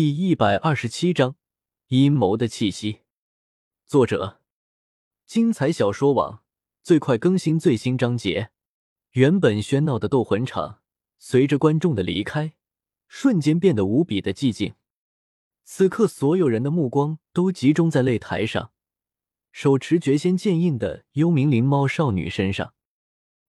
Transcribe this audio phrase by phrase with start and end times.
[0.00, 1.34] 第一百二十七章
[1.88, 3.00] 阴谋的气息。
[3.84, 4.40] 作者：
[5.26, 6.44] 精彩小说网，
[6.84, 8.50] 最快更新最新章节。
[9.14, 10.82] 原本喧闹的斗魂场，
[11.18, 12.54] 随着观众的离开，
[13.08, 14.74] 瞬间变得无比的寂静。
[15.64, 18.70] 此刻，所有人的目光都集中在擂台上，
[19.50, 22.72] 手持绝仙剑印的幽冥灵猫少女身上。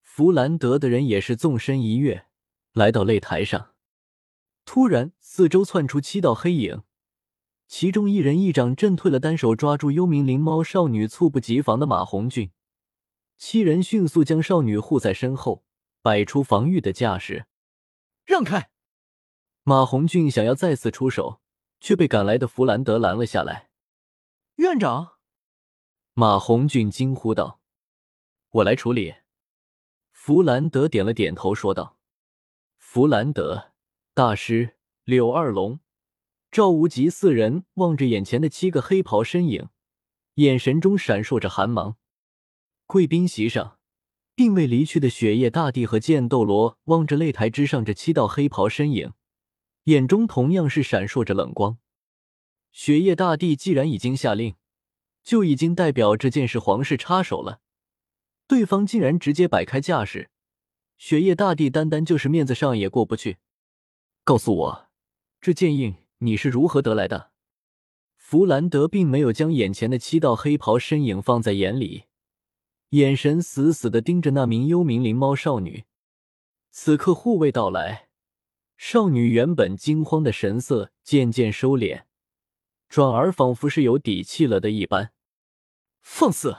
[0.00, 2.24] 弗兰德的人也是纵身一跃，
[2.72, 3.74] 来到擂台上。
[4.70, 6.82] 突然，四周窜出七道黑影，
[7.66, 12.52] 其中一人一掌震退了单手抓住幽冥灵猫少女猝不及防的马红俊，
[13.38, 15.64] 七人迅速将少女护在身后，
[16.02, 17.46] 摆出防御的架势。
[18.26, 18.68] 让开！
[19.62, 21.40] 马红俊想要再次出手，
[21.80, 23.70] 却被赶来的弗兰德拦了下来。
[24.56, 25.14] 院长，
[26.12, 27.62] 马红俊惊呼道
[28.52, 29.14] ：“我来处理。”
[30.12, 31.96] 弗兰德点了点头，说道
[32.76, 33.67] ：“弗兰德。”
[34.18, 35.78] 大师柳二龙、
[36.50, 39.68] 赵无极四人望着眼前的七个黑袍身影，
[40.34, 41.96] 眼神中闪烁着寒芒。
[42.84, 43.78] 贵宾席上，
[44.34, 49.12] 并未离去的雪夜大帝和剑斗罗望着擂台之上这七道黑袍身影，
[49.84, 51.78] 眼中同样是闪烁着冷光。
[52.72, 54.56] 雪夜大帝既然已经下令，
[55.22, 57.60] 就已经代表这件事皇室插手了。
[58.48, 60.32] 对方竟然直接摆开架势，
[60.96, 63.38] 雪夜大帝单单就是面子上也过不去。
[64.28, 64.88] 告诉我，
[65.40, 67.30] 这剑印你是如何得来的？
[68.18, 72.04] 弗兰德并没有将眼前的七道黑袍身影放在眼里，
[72.90, 75.86] 眼神死死的盯着那名幽冥灵猫少女。
[76.70, 78.10] 此刻护卫到来，
[78.76, 82.02] 少女原本惊慌的神色渐渐收敛，
[82.90, 85.12] 转而仿佛是有底气了的一般。
[86.02, 86.54] 放肆！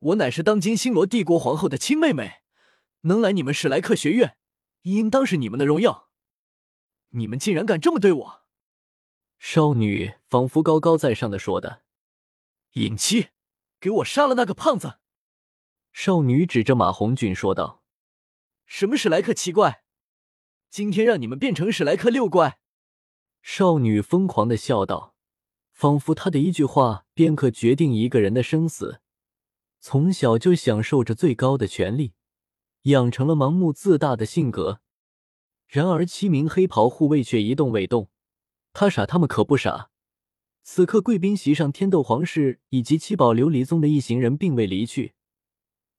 [0.00, 2.42] 我乃是当今星罗帝国皇后的亲妹妹，
[3.04, 4.36] 能来你们史莱克学院，
[4.82, 6.07] 应当是你们的荣耀。
[7.10, 8.42] 你们竟然敢这么对我！
[9.38, 11.82] 少女仿佛高高在上的说的
[12.74, 13.28] ：“尹七，
[13.78, 14.98] 给我杀了那个胖子！”
[15.92, 17.82] 少女指着马红俊说道
[18.66, 19.84] ：“什么史莱克七怪？
[20.68, 22.58] 今天让你们变成史莱克六怪！”
[23.40, 25.14] 少女疯狂的笑道，
[25.72, 29.00] 仿佛她的一句话便可决定一个人的生死。
[29.80, 32.12] 从小就享受着最高的权力，
[32.82, 34.80] 养成了盲目自大的性格。
[35.68, 38.08] 然而，七名黑袍护卫却一动未动。
[38.72, 39.90] 他傻，他们可不傻。
[40.62, 45.14] 此刻，贵宾席上，天斗皇室以及七宝琉璃宗的一行人并未离去。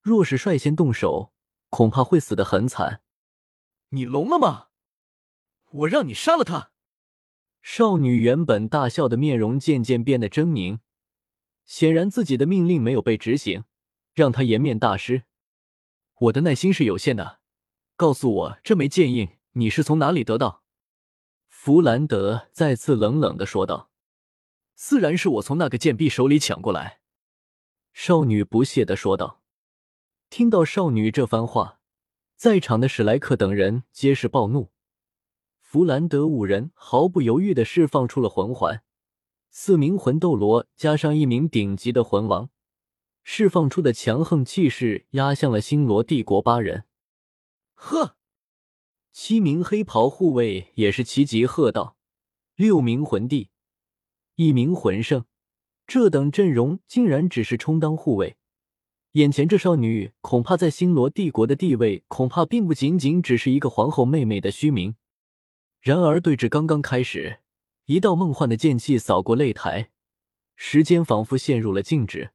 [0.00, 1.32] 若是率先动手，
[1.68, 3.02] 恐怕会死得很惨。
[3.90, 4.68] 你聋了吗？
[5.70, 6.70] 我让你杀了他！
[7.60, 10.78] 少女原本大笑的面容渐渐变得狰狞，
[11.66, 13.64] 显然自己的命令没有被执行，
[14.14, 15.24] 让她颜面大失。
[16.20, 17.40] 我的耐心是有限的，
[17.96, 19.37] 告诉我这枚剑印。
[19.58, 20.62] 你是从哪里得到？
[21.48, 23.90] 弗兰德再次冷冷的说道
[24.76, 27.00] ：“自然是我从那个贱婢手里抢过来。”
[27.92, 29.42] 少女不屑的说道。
[30.30, 31.80] 听到少女这番话，
[32.36, 34.70] 在场的史莱克等人皆是暴怒。
[35.58, 38.84] 弗兰德五人毫不犹豫的释放出了魂环，
[39.50, 42.50] 四名魂斗罗加上一名顶级的魂王，
[43.24, 46.84] 释放出的强横气势压向了星罗帝国八人。
[47.74, 48.17] 呵！
[49.20, 51.96] 七名黑袍护卫也是齐齐喝道
[52.54, 53.48] ：“六名魂帝，
[54.36, 55.24] 一名魂圣，
[55.88, 58.36] 这等阵容竟然只是充当护卫。
[59.14, 64.94] 眼前这少女，恐怕在星罗帝国的地位，恐怕并不仅仅只是一个皇后妹妹的虚名。”
[65.82, 67.40] 然而对峙刚刚开始，
[67.86, 69.90] 一道梦幻的剑气扫过擂台，
[70.54, 72.30] 时间仿佛陷入了静止。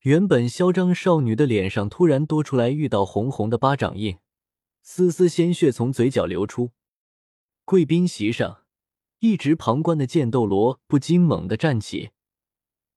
[0.00, 4.18] 原本嚣张少女的脸上突然多出来一道红红的巴掌印。
[4.88, 6.70] 丝丝鲜血从嘴角流出，
[7.64, 8.62] 贵宾席上
[9.18, 12.12] 一直旁观的剑斗罗不禁猛地站起，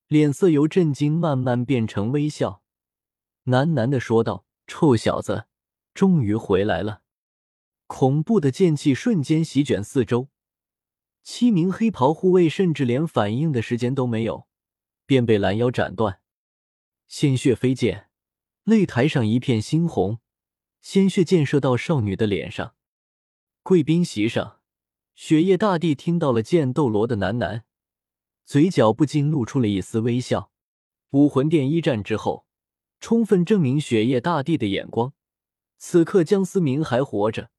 [0.07, 2.61] 脸色由震惊慢慢变成微笑，
[3.45, 5.47] 喃喃的说道：“臭小子，
[5.95, 7.01] 终于回来了！”
[7.87, 10.29] 恐怖的剑气瞬间席卷四周，
[11.23, 14.47] 七名黑袍护卫甚至连反应的时间都没有，
[15.07, 16.21] 便被拦腰斩断，
[17.07, 18.09] 鲜血飞溅，
[18.65, 20.19] 擂台上一片猩红。
[20.81, 22.75] 鲜血溅射到少女的脸上。
[23.63, 24.61] 贵宾席上，
[25.13, 27.63] 雪夜大帝听到了剑斗罗的喃喃，
[28.45, 30.51] 嘴角不禁露出了一丝微笑。
[31.11, 32.45] 武魂殿一战之后，
[32.99, 35.13] 充分证明雪夜大帝的眼光。
[35.77, 37.51] 此刻江思明还活着，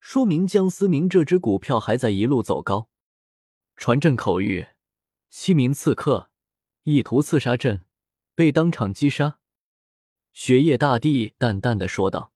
[0.00, 2.88] 说明江思明这只股票还在一路走高。
[3.76, 4.70] 传朕口谕：
[5.30, 6.30] 七名刺客
[6.84, 7.84] 意图刺杀朕，
[8.34, 9.38] 被当场击杀。
[10.32, 12.32] 雪夜大帝淡淡的说道。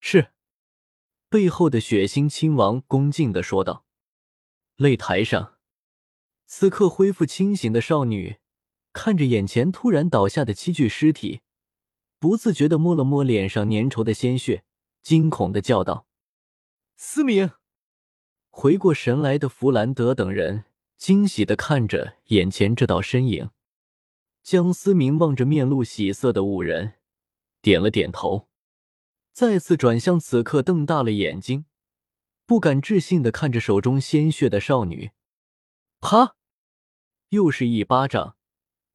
[0.00, 0.32] 是，
[1.28, 3.84] 背后的血腥亲王恭敬的说道。
[4.76, 5.58] 擂台上，
[6.46, 8.36] 此刻恢复清醒的少女
[8.92, 11.40] 看着眼前突然倒下的七具尸体，
[12.18, 14.64] 不自觉的摸了摸脸上粘稠的鲜血，
[15.02, 16.06] 惊恐的叫道
[16.96, 17.50] ：“思明！”
[18.50, 20.64] 回过神来的弗兰德等人
[20.96, 23.50] 惊喜的看着眼前这道身影。
[24.42, 26.94] 江思明望着面露喜色的五人，
[27.60, 28.47] 点了点头，
[29.38, 31.64] 再次转向此刻瞪大了眼睛，
[32.44, 35.12] 不敢置信的看着手中鲜血的少女。
[36.00, 36.34] 啪！
[37.28, 38.36] 又是一巴掌。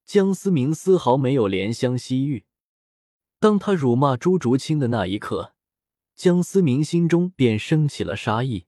[0.04, 2.44] 江思明丝毫没有怜香惜玉。
[3.40, 5.56] 当他辱骂朱竹清的那一刻，
[6.14, 8.66] 江思明心中便升起了杀意。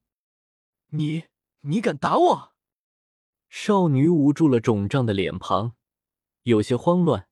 [0.92, 1.24] 你，
[1.60, 2.54] 你敢打我？
[3.50, 5.74] 少女捂住了肿胀的脸庞。
[6.44, 7.28] 有些慌乱，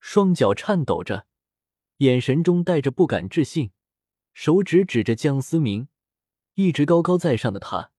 [0.00, 1.25] 双脚颤抖着，
[1.98, 3.70] 眼神中带着不敢置信，
[4.34, 5.88] 手指指着江思明，
[6.54, 7.90] 一直高高在上的他，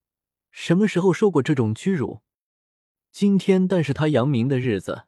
[0.52, 2.22] 什么时候受过这种屈辱？
[3.12, 5.08] 今天，但是他扬名的日子，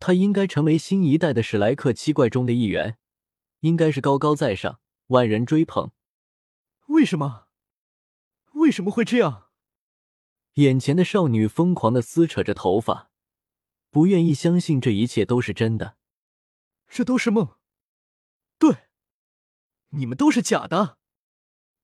[0.00, 2.98] 他应该成为新一代的史莱克七怪中的一员，
[3.60, 5.92] 应该是高高在上，万人追捧。
[6.88, 7.46] 为什么？
[8.54, 9.50] 为什么会这样？
[10.54, 13.12] 眼前的少女疯狂的撕扯着头发。
[13.90, 15.96] 不愿意相信这一切都是真的，
[16.88, 17.57] 这都是梦。
[19.90, 20.98] 你们都是假的。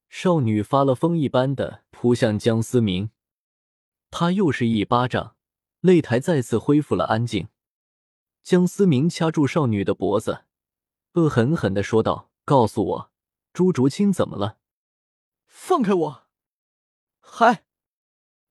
[0.08, 3.10] 少女发了疯一般的扑向江思明，
[4.10, 5.36] 他又是一巴掌，
[5.82, 7.48] 擂台再次恢复了安静。
[8.42, 10.44] 江思明掐住少女的脖子，
[11.14, 13.10] 恶狠狠的说道：“告诉我，
[13.52, 14.58] 朱竹清怎么了？
[15.46, 16.26] 放开我！
[17.20, 17.64] 嗨，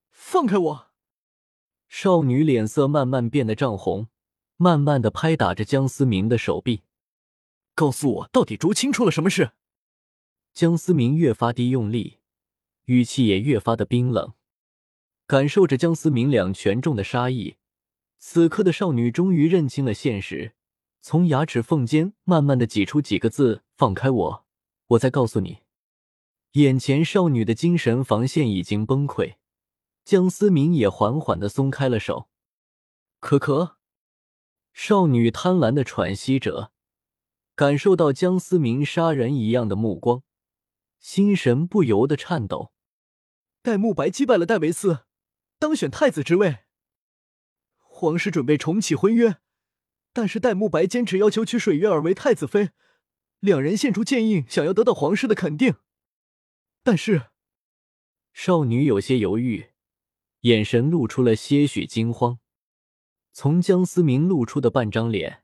[0.10, 0.88] 放开我！”
[1.88, 4.08] 少女脸色慢慢变得涨红，
[4.58, 6.82] 慢慢的拍打着江思明的手臂，
[7.76, 9.52] 告诉我，到底竹青出了什么事？
[10.54, 12.20] 江思明越发的用力，
[12.86, 14.34] 语气也越发的冰冷，
[15.26, 17.58] 感受着江思明两拳中的杀意。
[18.20, 20.54] 此刻的少女终于认清了现实，
[21.02, 24.46] 从牙齿缝间慢慢的挤出几个字：“放开我，
[24.88, 25.60] 我再告诉你。”
[26.54, 29.36] 眼前少女的精神防线已经崩溃。
[30.06, 32.28] 江思明也缓缓的松开了手，
[33.22, 33.78] 可可，
[34.74, 36.73] 少女贪婪的喘息着，
[37.56, 40.24] 感受到江思明杀人一样的目光，
[41.00, 42.74] 心神不由得颤抖。
[43.62, 45.06] 戴沐白击败了戴维斯，
[45.60, 46.60] 当选太子之位。
[47.78, 49.38] 皇室准备重启婚约，
[50.12, 52.72] 但是戴沐白坚持要求娶水月儿为太子妃，
[53.40, 55.76] 两人献出剑印，想要得到皇室的肯定。
[56.84, 57.28] 但是，
[58.34, 59.68] 少女有些犹豫。
[60.42, 62.40] 眼神露出了些许惊慌，
[63.32, 65.43] 从江思明露出的半张脸，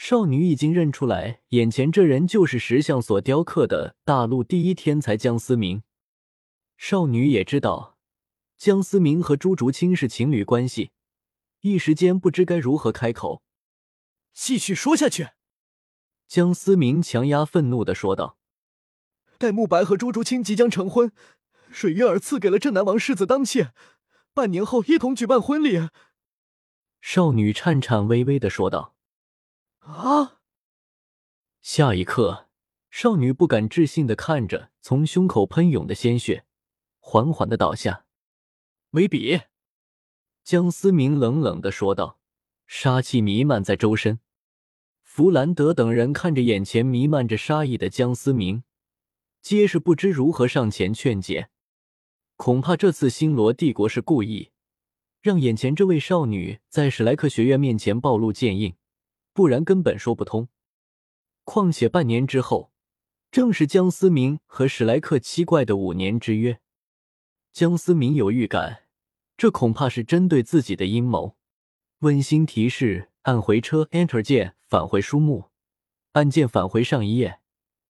[0.00, 5.82] 少女已经认出来，眼前这人就是石像所雕刻的大陆第一天才江思明。
[6.76, 7.98] 少女也知道
[8.56, 10.92] 江思明和朱竹清是情侣关系，
[11.62, 13.42] 一时间不知该如何开口。
[14.32, 15.30] 继续说下去，
[16.28, 18.38] 江思明强压愤怒的说道
[19.36, 21.10] ：“戴沐白和朱竹清即将成婚，
[21.72, 23.72] 水月儿赐给了镇南王世子当妾。”
[24.32, 25.88] 半年后一同举办婚礼，
[27.00, 28.94] 少女颤颤巍巍的说道
[29.88, 30.40] ：“啊！”
[31.60, 32.48] 下一刻，
[32.90, 36.44] 少女不敢置信的看着从胸口喷涌的鲜血，
[36.98, 38.06] 缓缓的倒下。
[38.92, 39.40] 维比，
[40.42, 42.18] 江思明冷冷的说道，
[42.66, 44.20] 杀气弥漫在周身。
[45.02, 48.62] 弗兰德等人看着眼前弥漫着杀意的江思明，
[49.42, 51.50] 皆是不知如何上前劝解。
[52.36, 54.52] 恐怕这次星罗帝国是故意
[55.20, 58.74] 让眼前这位少女在史莱克学院面前暴露剑印，
[59.38, 60.48] 不然根本说不通。
[61.44, 62.72] 况且半年之后，
[63.30, 66.58] 正是江思明和史莱克七怪的五年之约。
[67.52, 68.80] 江思明有预感，
[69.36, 71.36] 这恐怕是针对自己的阴谋。
[72.00, 75.44] 温馨提示：按回车，Enter 键返回书目，
[76.14, 77.38] 按键返回上一页，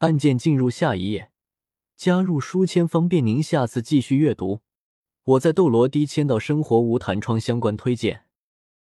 [0.00, 1.30] 按键进入下一页。
[1.96, 4.60] 加入书签方便您下次继续阅读。
[5.24, 8.27] 我在斗罗低签到生活无弹窗相关推荐。